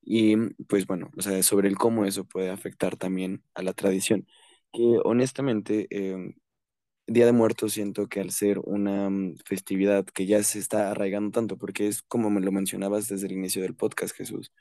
Y 0.03 0.37
pues 0.69 0.87
bueno, 0.87 1.11
o 1.17 1.23
sea, 1.23 1.43
sobre 1.43 1.69
el 1.69 1.77
cómo 1.79 2.05
eso 2.05 2.25
puede 2.27 2.51
afectar 2.51 2.97
también 2.97 3.43
a 3.55 3.63
la 3.63 3.73
tradición, 3.73 4.27
que 4.73 4.99
honestamente 5.05 5.87
em, 5.91 6.35
Día 7.09 7.25
de 7.25 7.33
Muertos 7.33 7.73
siento 7.75 8.09
que 8.09 8.21
al 8.21 8.33
ser 8.33 8.59
una 8.59 9.09
mm, 9.09 9.37
festividad 9.45 10.05
que 10.07 10.27
ya 10.27 10.43
se 10.43 10.59
está 10.59 10.91
arraigando 10.91 11.31
tanto, 11.31 11.57
porque 11.57 11.87
es 11.87 12.03
como 12.03 12.31
me 12.31 12.41
lo 12.41 12.51
mencionabas 12.51 13.09
desde 13.09 13.27
el 13.27 13.33
inicio 13.33 13.63
del 13.63 13.77
podcast, 13.77 14.15
Jesús, 14.17 14.53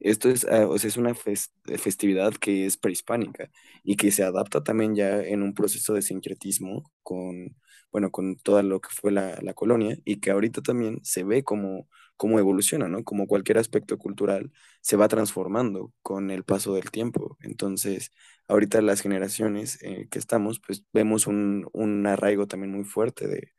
esto 0.00 0.28
es, 0.28 0.44
ah, 0.46 0.66
o 0.68 0.76
sea, 0.78 0.88
es 0.88 0.96
una 0.96 1.12
eh, 1.12 1.78
festividad 1.78 2.34
que 2.34 2.66
es 2.66 2.76
prehispánica 2.76 3.50
y 3.84 3.96
que 3.96 4.10
se 4.10 4.24
adapta 4.24 4.64
también 4.64 4.96
ya 4.96 5.22
en 5.22 5.42
un 5.42 5.54
proceso 5.54 5.94
de 5.94 6.02
sincretismo 6.02 6.90
con, 7.04 7.56
bueno, 7.92 8.10
con 8.10 8.36
todo 8.36 8.62
lo 8.62 8.80
que 8.80 8.88
fue 8.90 9.12
la, 9.12 9.38
la 9.40 9.54
colonia 9.54 9.96
y 10.04 10.20
que 10.20 10.32
ahorita 10.32 10.60
también 10.62 10.98
se 11.04 11.22
ve 11.24 11.44
como, 11.44 11.88
como 12.22 12.38
evoluciona, 12.38 12.88
¿no? 12.88 13.02
Como 13.04 13.26
cualquier 13.26 13.58
aspecto 13.58 13.98
cultural 13.98 14.52
se 14.80 14.96
va 14.96 15.08
transformando 15.08 15.92
con 16.02 16.30
el 16.30 16.44
paso 16.44 16.72
del 16.74 16.90
tiempo. 16.92 17.36
Entonces, 17.40 18.12
ahorita 18.48 18.80
las 18.80 19.00
generaciones 19.00 19.82
eh, 19.82 20.06
que 20.08 20.20
estamos, 20.20 20.60
pues 20.64 20.84
vemos 20.92 21.26
un, 21.26 21.68
un 21.72 22.06
arraigo 22.06 22.46
también 22.46 22.72
muy 22.72 22.84
fuerte 22.84 23.26
de, 23.26 23.52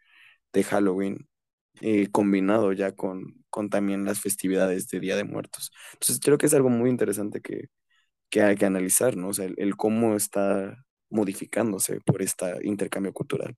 de 0.54 0.64
Halloween, 0.64 1.28
eh, 1.82 2.10
combinado 2.12 2.74
ya 2.74 2.94
con, 2.94 3.46
con 3.50 3.70
también 3.70 4.06
las 4.06 4.22
festividades 4.22 4.88
de 4.90 5.00
Día 5.02 5.18
de 5.18 5.26
Muertos. 5.26 5.72
Entonces 5.94 6.20
creo 6.24 6.38
que 6.38 6.48
es 6.48 6.54
algo 6.56 6.70
muy 6.70 6.90
interesante 6.90 7.42
que, 7.42 7.70
que 8.30 8.42
hay 8.44 8.56
que 8.58 8.66
analizar, 8.66 9.18
¿no? 9.18 9.30
O 9.30 9.34
sea, 9.34 9.46
el, 9.46 9.56
el 9.58 9.78
cómo 9.78 10.16
está 10.16 10.86
modificándose 11.10 12.02
por 12.02 12.22
este 12.22 12.46
intercambio 12.68 13.14
cultural. 13.14 13.56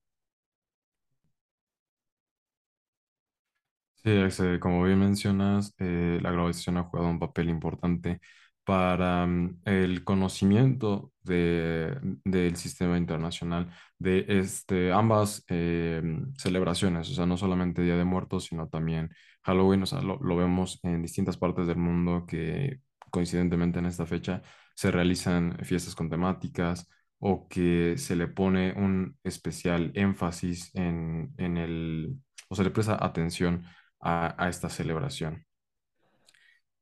Sí, 4.06 4.12
este, 4.12 4.60
como 4.60 4.84
bien 4.84 5.00
mencionas, 5.00 5.74
eh, 5.80 6.20
la 6.22 6.30
globalización 6.30 6.76
ha 6.76 6.84
jugado 6.84 7.08
un 7.10 7.18
papel 7.18 7.48
importante 7.48 8.20
para 8.64 9.26
mm, 9.26 9.62
el 9.64 10.04
conocimiento 10.04 11.12
de, 11.24 11.98
del 12.24 12.54
sistema 12.56 12.98
internacional 12.98 13.68
de 13.98 14.24
este, 14.28 14.92
ambas 14.92 15.44
eh, 15.48 16.02
celebraciones, 16.38 17.10
o 17.10 17.14
sea, 17.14 17.26
no 17.26 17.36
solamente 17.36 17.82
Día 17.82 17.96
de 17.96 18.04
Muertos, 18.04 18.44
sino 18.44 18.68
también 18.68 19.10
Halloween, 19.42 19.82
o 19.82 19.86
sea, 19.86 20.00
lo, 20.02 20.18
lo 20.22 20.36
vemos 20.36 20.78
en 20.84 21.02
distintas 21.02 21.36
partes 21.36 21.66
del 21.66 21.78
mundo 21.78 22.26
que 22.28 22.80
coincidentemente 23.10 23.80
en 23.80 23.86
esta 23.86 24.06
fecha 24.06 24.40
se 24.76 24.92
realizan 24.92 25.58
fiestas 25.64 25.96
con 25.96 26.08
temáticas 26.10 26.88
o 27.18 27.48
que 27.48 27.98
se 27.98 28.14
le 28.14 28.28
pone 28.28 28.72
un 28.76 29.18
especial 29.24 29.90
énfasis 29.94 30.72
en, 30.76 31.32
en 31.38 31.56
el, 31.56 32.16
o 32.48 32.54
se 32.54 32.62
le 32.64 32.70
presta 32.70 33.04
atención 33.04 33.64
a, 34.00 34.48
esta 34.48 34.68
celebración. 34.68 35.44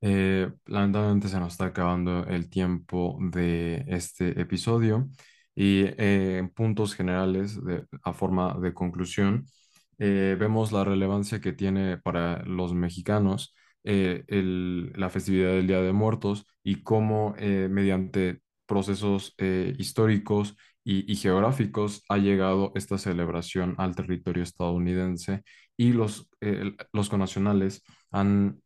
Eh, 0.01 0.53
lamentablemente 0.67 1.29
se 1.29 1.41
nos 1.41 1.53
está 1.55 1.67
acabando 1.67 2.27
el 2.27 2.51
tiempo 2.51 3.19
de 3.33 3.85
este 3.89 4.39
episodio 4.41 5.09
y 5.55 5.85
eh, 5.85 6.39
en 6.39 6.51
puntos 6.51 6.95
generales, 6.95 7.59
a 8.03 8.13
forma 8.13 8.55
de 8.61 8.75
conclusión, 8.75 9.47
eh, 9.99 10.37
vemos 10.39 10.73
la 10.73 10.85
relevancia 10.85 11.41
que 11.41 11.53
tiene 11.53 11.99
para 11.99 12.43
los 12.45 12.75
mexicanos 12.75 13.55
la 13.85 15.11
festividad 15.11 15.51
del 15.53 15.67
Día 15.67 15.83
de 15.83 15.93
Muertos 15.93 16.47
y 16.63 16.83
cómo 16.83 17.35
mediante 17.39 18.41
procesos 18.67 19.35
históricos 19.79 20.57
y 20.85 21.15
geográficos 21.17 22.03
ha 22.09 22.17
llegado 22.17 22.73
esta 22.77 22.97
celebración 22.97 23.75
al 23.77 23.95
territorio 23.95 24.43
estadounidense 24.43 25.43
y 25.77 25.93
los, 25.93 26.29
eh, 26.41 26.75
los 26.93 27.09
connacionales 27.11 27.83
han 28.11 28.61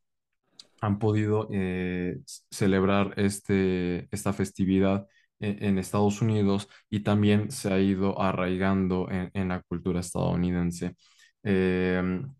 han 0.81 0.99
podido 0.99 1.49
eh, 1.53 2.21
celebrar 2.51 3.15
este, 3.17 4.09
esta 4.15 4.33
festividad 4.33 5.07
en, 5.41 5.63
en 5.65 5.79
Estados 5.79 6.23
Unidos 6.23 6.69
y 6.91 7.01
también 7.01 7.51
se 7.51 7.73
ha 7.73 7.81
ido 7.81 8.21
arraigando 8.21 9.11
en, 9.11 9.31
en 9.35 9.49
la 9.49 9.63
cultura 9.63 10.01
estadounidense. 10.01 10.97
Em, 11.43 12.35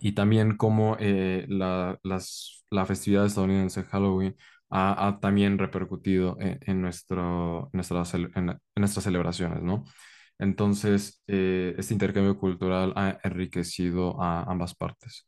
y 0.00 0.12
también 0.12 0.56
como 0.56 0.96
eh, 1.00 1.46
la, 1.48 1.98
las- 2.02 2.64
la 2.70 2.86
festividad 2.86 3.26
estadounidense 3.26 3.84
Halloween 3.84 4.36
ha, 4.70 5.18
también 5.22 5.58
repercutido 5.58 6.36
en, 6.40 6.58
en 6.62 6.82
nuestro, 6.82 7.70
en, 7.72 7.80
en 8.50 8.60
nuestras 8.76 9.04
celebraciones, 9.04 9.62
¿no? 9.62 9.84
Entonces, 10.38 11.22
eh, 11.26 11.74
este 11.78 11.94
intercambio 11.94 12.38
cultural 12.38 12.92
ha 12.96 13.18
enriquecido 13.24 14.20
a 14.22 14.44
ambas 14.44 14.74
partes. 14.74 15.26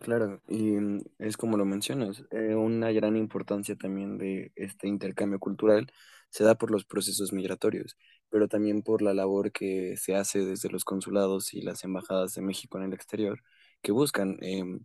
Claro, 0.00 0.42
y 0.48 0.72
mm, 0.72 1.02
es 1.18 1.36
como 1.38 1.56
lo 1.56 1.64
mencionas, 1.64 2.24
eh, 2.30 2.54
una 2.54 2.92
gran 2.92 3.16
importancia 3.16 3.74
también 3.76 4.18
de 4.18 4.52
este 4.54 4.86
intercambio 4.88 5.38
cultural 5.38 5.90
se 6.28 6.44
da 6.44 6.56
por 6.56 6.70
los 6.70 6.84
procesos 6.84 7.32
migratorios, 7.32 7.96
pero 8.28 8.48
también 8.48 8.82
por 8.82 9.00
la 9.02 9.14
labor 9.14 9.52
que 9.52 9.96
se 9.96 10.14
hace 10.16 10.44
desde 10.44 10.68
los 10.68 10.84
consulados 10.84 11.54
y 11.54 11.62
las 11.62 11.84
embajadas 11.84 12.34
de 12.34 12.42
México 12.42 12.76
en 12.78 12.84
el 12.84 12.92
exterior, 12.92 13.40
que 13.82 13.92
buscan 13.92 14.36
em, 14.42 14.80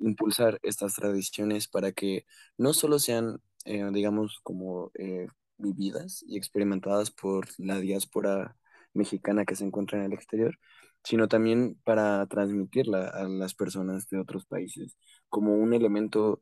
impulsar 0.00 0.58
estas 0.62 0.94
tradiciones 0.94 1.68
para 1.68 1.92
que 1.92 2.26
no 2.58 2.72
solo 2.72 2.98
sean, 2.98 3.40
eh, 3.66 3.88
digamos, 3.92 4.40
como 4.42 4.90
eh, 4.94 5.28
vividas 5.58 6.24
y 6.26 6.36
experimentadas 6.36 7.10
por 7.10 7.46
la 7.58 7.78
diáspora 7.80 8.56
mexicana 8.94 9.44
que 9.44 9.56
se 9.56 9.64
encuentra 9.64 9.98
en 9.98 10.06
el 10.06 10.12
exterior, 10.14 10.58
sino 11.04 11.28
también 11.28 11.78
para 11.84 12.26
transmitirla 12.26 13.08
a 13.08 13.24
las 13.28 13.54
personas 13.54 14.08
de 14.08 14.18
otros 14.18 14.46
países 14.46 14.96
como 15.28 15.54
un 15.56 15.74
elemento 15.74 16.40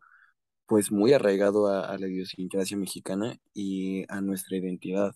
pues 0.67 0.93
muy 0.93 1.13
arraigado 1.13 1.69
a, 1.69 1.87
a 1.91 1.99
la 1.99 2.09
idiosincrasia 2.09 2.77
mexicana 2.77 3.37
y 3.55 4.05
a 4.13 4.21
nuestra 4.23 4.57
identidad. 4.59 5.15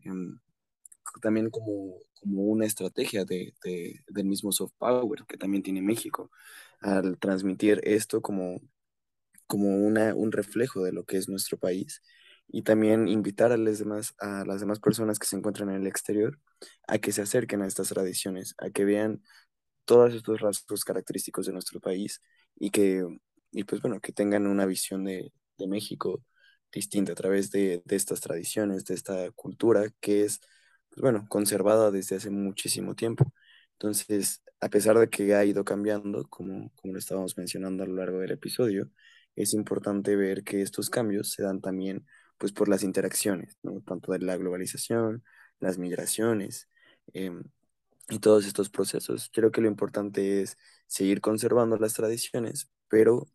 Em, 0.00 0.40
también 1.22 1.50
como, 1.50 1.98
como 2.20 2.42
una 2.44 2.66
estrategia 2.66 3.24
de, 3.24 3.54
de- 3.64 4.00
del 4.08 4.26
mismo 4.26 4.52
soft 4.52 4.72
power 4.78 5.24
que 5.26 5.36
también 5.38 5.62
tiene 5.62 5.82
México, 5.82 6.30
al 6.80 7.18
transmitir 7.18 7.80
esto 7.84 8.20
como 8.22 8.60
como 9.46 9.76
una, 9.76 10.14
un 10.14 10.32
reflejo 10.32 10.82
de 10.84 10.92
lo 10.92 11.04
que 11.04 11.18
es 11.18 11.28
nuestro 11.28 11.58
país 11.58 12.02
y 12.48 12.62
también 12.62 13.08
invitar 13.08 13.52
a 13.52 13.56
las 13.56 13.78
demás, 13.78 14.14
a 14.18 14.44
las 14.44 14.60
demás 14.60 14.80
personas 14.80 15.18
que 15.18 15.26
se 15.26 15.36
encuentran 15.36 15.70
en 15.70 15.76
el 15.82 15.86
exterior 15.86 16.38
a 16.86 16.98
que 16.98 17.12
se 17.12 17.22
acerquen 17.22 17.62
a 17.62 17.66
estas 17.66 17.88
tradiciones, 17.88 18.54
a 18.58 18.70
que 18.70 18.84
vean 18.84 19.22
todos 19.84 20.14
estos 20.14 20.40
rasgos 20.40 20.84
característicos 20.84 21.46
de 21.46 21.52
nuestro 21.52 21.80
país 21.80 22.22
y 22.56 22.70
que, 22.70 23.04
y 23.52 23.64
pues 23.64 23.82
bueno, 23.82 24.00
que 24.00 24.12
tengan 24.12 24.46
una 24.46 24.66
visión 24.66 25.04
de, 25.04 25.32
de 25.58 25.66
México 25.68 26.22
distinta 26.72 27.12
a 27.12 27.14
través 27.14 27.50
de, 27.50 27.82
de 27.84 27.96
estas 27.96 28.20
tradiciones, 28.20 28.84
de 28.84 28.94
esta 28.94 29.30
cultura 29.32 29.88
que 30.00 30.24
es, 30.24 30.40
pues 30.90 31.02
bueno, 31.02 31.26
conservada 31.28 31.90
desde 31.90 32.16
hace 32.16 32.30
muchísimo 32.30 32.94
tiempo. 32.94 33.32
Entonces, 33.72 34.42
a 34.60 34.68
pesar 34.68 34.98
de 34.98 35.08
que 35.08 35.34
ha 35.34 35.44
ido 35.44 35.64
cambiando, 35.64 36.24
como, 36.28 36.72
como 36.76 36.92
lo 36.94 36.98
estábamos 36.98 37.36
mencionando 37.36 37.82
a 37.84 37.86
lo 37.86 37.94
largo 37.96 38.18
del 38.20 38.32
episodio, 38.32 38.90
es 39.36 39.52
importante 39.54 40.16
ver 40.16 40.44
que 40.44 40.62
estos 40.62 40.90
cambios 40.90 41.32
se 41.32 41.42
dan 41.42 41.60
también 41.60 42.06
pues 42.44 42.52
por 42.52 42.68
las 42.68 42.82
interacciones, 42.82 43.56
¿no? 43.62 43.80
Tanto 43.80 44.12
de 44.12 44.18
la 44.18 44.36
globalización, 44.36 45.24
las 45.60 45.78
migraciones, 45.78 46.68
em, 47.14 47.42
y 48.10 48.18
todos 48.18 48.46
estos 48.46 48.70
procesos. 48.70 49.30
Creo 49.32 49.50
que 49.50 49.62
lo 49.62 49.68
importante 49.68 50.42
es 50.42 50.58
seguir 50.86 51.22
conservando 51.22 51.78
las 51.78 51.94
tradiciones, 51.94 52.70
pero 52.88 53.26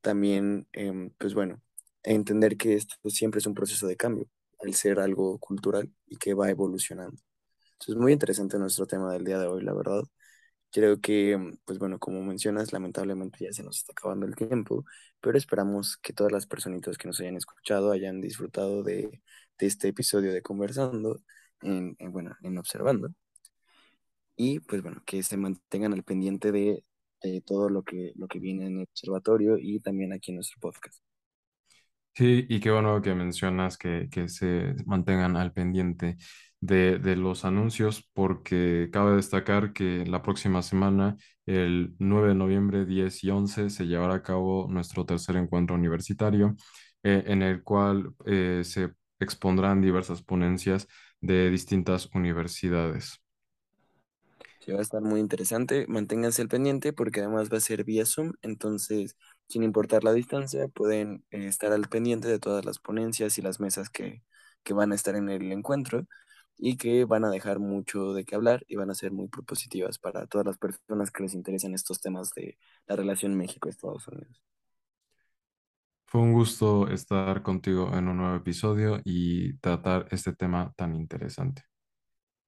también, 0.00 0.66
em, 0.72 1.10
pues 1.18 1.34
bueno, 1.34 1.60
entender 2.04 2.56
que 2.56 2.74
esto 2.76 2.96
siempre 3.10 3.40
es 3.40 3.46
un 3.46 3.54
proceso 3.54 3.86
de 3.86 3.96
cambio, 3.98 4.28
al 4.62 4.72
ser 4.74 4.98
algo 4.98 5.38
cultural 5.38 5.92
y 6.06 6.16
que 6.16 6.32
va 6.34 6.48
evolucionando. 6.50 7.20
Entonces, 7.72 7.96
muy 7.96 8.12
interesante 8.14 8.58
nuestro 8.58 8.86
tema 8.86 9.12
del 9.12 9.24
día 9.24 9.38
de 9.38 9.46
hoy, 9.48 9.62
la 9.62 9.74
verdad. 9.74 10.04
Creo 10.74 11.00
que, 11.00 11.32
em, 11.32 11.56
pues 11.64 11.78
bueno, 11.78 11.98
como 12.00 12.22
mencionas, 12.24 12.72
lamentablemente 12.72 13.44
ya 13.44 13.52
se 13.52 13.62
nos 13.64 13.78
está 13.78 13.92
acabando 13.92 14.26
el 14.26 14.36
tiempo, 14.36 14.84
pero 15.20 15.38
esperamos 15.38 15.96
que 15.98 16.12
todas 16.12 16.32
las 16.32 16.46
personitas 16.46 16.98
que 16.98 17.08
nos 17.08 17.20
hayan 17.20 17.36
escuchado 17.36 17.92
hayan 17.92 18.20
disfrutado 18.20 18.82
de, 18.82 19.22
de 19.58 19.66
este 19.66 19.88
episodio 19.88 20.32
de 20.32 20.42
Conversando, 20.42 21.22
en, 21.62 21.96
en, 22.00 22.12
bueno, 22.12 22.36
en 22.42 22.58
Observando 22.58 23.10
y 24.36 24.60
pues 24.60 24.82
bueno, 24.82 25.02
que 25.06 25.22
se 25.22 25.36
mantengan 25.36 25.92
al 25.92 26.04
pendiente 26.04 26.52
de, 26.52 26.84
de 27.22 27.40
todo 27.42 27.68
lo 27.68 27.82
que, 27.82 28.12
lo 28.16 28.28
que 28.28 28.38
viene 28.40 28.66
en 28.66 28.78
el 28.78 28.82
observatorio 28.84 29.58
y 29.58 29.80
también 29.80 30.12
aquí 30.12 30.30
en 30.32 30.36
nuestro 30.36 30.60
podcast. 30.60 31.02
Sí, 32.16 32.46
y 32.48 32.60
qué 32.60 32.70
bueno 32.70 33.02
que 33.02 33.12
mencionas 33.14 33.76
que, 33.76 34.08
que 34.10 34.28
se 34.28 34.74
mantengan 34.86 35.36
al 35.36 35.52
pendiente 35.52 36.16
de, 36.60 36.98
de 37.00 37.16
los 37.16 37.44
anuncios, 37.44 38.08
porque 38.14 38.88
cabe 38.92 39.16
destacar 39.16 39.72
que 39.72 40.04
la 40.06 40.22
próxima 40.22 40.62
semana, 40.62 41.16
el 41.46 41.94
9 41.98 42.28
de 42.28 42.34
noviembre, 42.36 42.84
10 42.86 43.24
y 43.24 43.30
11, 43.30 43.68
se 43.68 43.86
llevará 43.86 44.14
a 44.14 44.22
cabo 44.22 44.68
nuestro 44.70 45.04
tercer 45.04 45.36
encuentro 45.36 45.74
universitario, 45.74 46.54
eh, 47.02 47.24
en 47.26 47.42
el 47.42 47.64
cual 47.64 48.14
eh, 48.26 48.60
se 48.64 48.92
expondrán 49.18 49.80
diversas 49.82 50.22
ponencias 50.22 50.86
de 51.20 51.50
distintas 51.50 52.08
universidades. 52.14 53.20
Sí, 54.60 54.72
va 54.72 54.78
a 54.78 54.82
estar 54.82 55.02
muy 55.02 55.20
interesante. 55.20 55.86
Manténganse 55.88 56.42
al 56.42 56.48
pendiente 56.48 56.92
porque 56.92 57.20
además 57.20 57.50
va 57.52 57.58
a 57.58 57.60
ser 57.60 57.84
vía 57.84 58.06
Zoom, 58.06 58.32
entonces, 58.42 59.16
sin 59.48 59.62
importar 59.62 60.04
la 60.04 60.12
distancia, 60.12 60.68
pueden 60.68 61.24
eh, 61.30 61.46
estar 61.46 61.72
al 61.72 61.88
pendiente 61.88 62.28
de 62.28 62.38
todas 62.38 62.64
las 62.64 62.78
ponencias 62.78 63.38
y 63.38 63.42
las 63.42 63.60
mesas 63.60 63.90
que, 63.90 64.22
que 64.62 64.74
van 64.74 64.92
a 64.92 64.94
estar 64.96 65.16
en 65.16 65.28
el 65.28 65.52
encuentro 65.52 66.06
y 66.56 66.76
que 66.76 67.04
van 67.04 67.24
a 67.24 67.30
dejar 67.30 67.58
mucho 67.58 68.12
de 68.14 68.24
qué 68.24 68.36
hablar 68.36 68.64
y 68.68 68.76
van 68.76 68.90
a 68.90 68.94
ser 68.94 69.12
muy 69.12 69.28
propositivas 69.28 69.98
para 69.98 70.26
todas 70.26 70.46
las 70.46 70.58
personas 70.58 71.10
que 71.10 71.22
les 71.24 71.34
interesan 71.34 71.74
estos 71.74 72.00
temas 72.00 72.32
de 72.34 72.58
la 72.86 72.96
relación 72.96 73.36
México-Estados 73.36 74.08
Unidos. 74.08 74.42
Fue 76.06 76.20
un 76.22 76.32
gusto 76.32 76.88
estar 76.88 77.42
contigo 77.42 77.90
en 77.94 78.08
un 78.08 78.18
nuevo 78.18 78.36
episodio 78.36 79.00
y 79.04 79.58
tratar 79.58 80.06
este 80.12 80.32
tema 80.32 80.72
tan 80.76 80.94
interesante. 80.94 81.64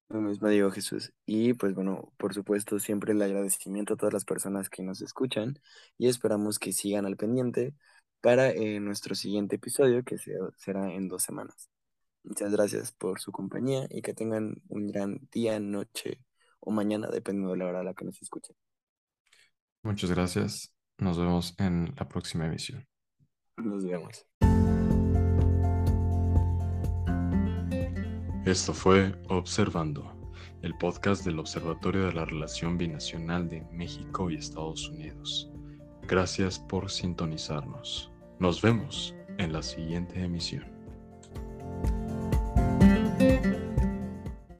Lo 0.09 0.21
mismo 0.21 0.47
digo 0.47 0.71
Jesús. 0.71 1.13
Y 1.25 1.53
pues 1.53 1.73
bueno, 1.75 2.13
por 2.17 2.33
supuesto, 2.33 2.79
siempre 2.79 3.11
el 3.13 3.21
agradecimiento 3.21 3.93
a 3.93 3.97
todas 3.97 4.13
las 4.13 4.25
personas 4.25 4.69
que 4.69 4.81
nos 4.83 5.01
escuchan 5.01 5.59
y 5.97 6.07
esperamos 6.07 6.59
que 6.59 6.71
sigan 6.73 7.05
al 7.05 7.17
pendiente 7.17 7.75
para 8.21 8.49
eh, 8.51 8.79
nuestro 8.79 9.15
siguiente 9.15 9.57
episodio 9.57 10.03
que 10.03 10.17
se- 10.17 10.37
será 10.57 10.93
en 10.93 11.09
dos 11.09 11.23
semanas. 11.23 11.69
Muchas 12.23 12.51
gracias 12.51 12.91
por 12.93 13.19
su 13.21 13.31
compañía 13.31 13.87
y 13.89 14.01
que 14.01 14.13
tengan 14.13 14.61
un 14.69 14.87
gran 14.87 15.19
día, 15.31 15.59
noche 15.59 16.21
o 16.61 16.71
mañana, 16.71 17.09
dependiendo 17.09 17.51
de 17.53 17.57
la 17.59 17.65
hora 17.67 17.81
a 17.81 17.83
la 17.83 17.93
que 17.93 18.05
nos 18.05 18.21
escuchen. 18.21 18.55
Muchas 19.83 20.11
gracias. 20.11 20.71
Nos 20.99 21.17
vemos 21.17 21.55
en 21.57 21.93
la 21.97 22.07
próxima 22.07 22.45
emisión. 22.45 22.87
Nos 23.57 23.83
vemos. 23.85 24.25
Esto 28.47 28.73
fue 28.73 29.13
Observando, 29.27 30.09
el 30.61 30.73
podcast 30.77 31.25
del 31.25 31.37
Observatorio 31.37 32.05
de 32.05 32.13
la 32.13 32.23
Relación 32.23 32.77
Binacional 32.77 33.49
de 33.49 33.61
México 33.73 34.31
y 34.31 34.35
Estados 34.35 34.87
Unidos. 34.87 35.51
Gracias 36.03 36.57
por 36.57 36.89
sintonizarnos. 36.89 38.09
Nos 38.39 38.61
vemos 38.61 39.13
en 39.37 39.51
la 39.51 39.61
siguiente 39.61 40.23
emisión. 40.23 40.76